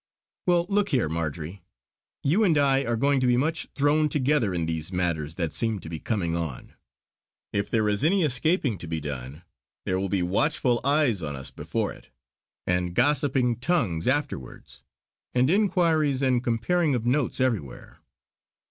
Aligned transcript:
"Well, 0.47 0.65
look 0.67 0.89
here, 0.89 1.07
Marjory. 1.07 1.61
You 2.23 2.43
and 2.43 2.57
I 2.57 2.83
are 2.85 2.95
going 2.95 3.19
to 3.19 3.27
be 3.27 3.37
much 3.37 3.67
thrown 3.75 4.09
together 4.09 4.51
in 4.51 4.65
these 4.65 4.91
matters 4.91 5.35
that 5.35 5.53
seem 5.53 5.77
to 5.79 5.89
be 5.89 5.99
coming 5.99 6.35
on; 6.35 6.73
if 7.53 7.69
there 7.69 7.87
is 7.87 8.03
any 8.03 8.23
escaping 8.23 8.79
to 8.79 8.87
be 8.87 8.99
done, 8.99 9.43
there 9.85 9.99
will 9.99 10.09
be 10.09 10.23
watchful 10.23 10.81
eyes 10.83 11.21
on 11.21 11.35
us 11.35 11.51
before 11.51 11.93
it, 11.93 12.09
and 12.65 12.95
gossiping 12.95 13.57
tongues 13.59 14.07
afterwards; 14.07 14.81
and 15.35 15.51
inquiries 15.51 16.23
and 16.23 16.43
comparing 16.43 16.95
of 16.95 17.05
notes 17.05 17.39
everywhere. 17.39 17.99